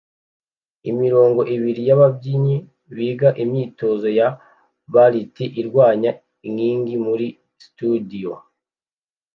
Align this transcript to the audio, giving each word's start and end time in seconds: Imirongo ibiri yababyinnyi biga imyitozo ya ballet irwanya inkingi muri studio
Imirongo 0.89 1.41
ibiri 1.55 1.81
yababyinnyi 1.89 2.57
biga 2.95 3.29
imyitozo 3.43 4.07
ya 4.19 4.27
ballet 4.93 5.35
irwanya 5.61 6.11
inkingi 6.47 6.95
muri 7.05 7.27
studio 7.65 8.31